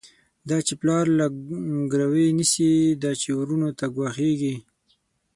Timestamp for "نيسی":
2.37-2.71